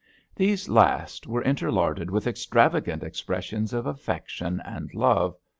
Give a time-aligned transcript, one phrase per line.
[0.35, 5.37] These last were interlarded with extravagant expressions of affection and love.